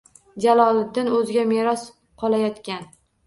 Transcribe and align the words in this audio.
Jaloliddin 0.45 1.09
o‘ziga 1.17 1.45
meros 1.51 1.85
qolayotgan. 2.23 2.89